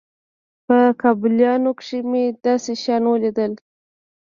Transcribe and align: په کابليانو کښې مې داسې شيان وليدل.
په 0.65 0.77
کابليانو 1.01 1.71
کښې 1.79 1.99
مې 2.09 2.23
داسې 2.45 2.71
شيان 2.81 3.03
وليدل. 3.07 3.51